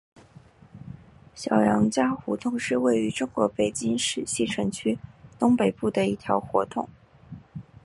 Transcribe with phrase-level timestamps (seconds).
[1.35, 4.97] 小杨家胡同是位于中国北京市西城区
[5.37, 6.89] 东北部的一条胡同。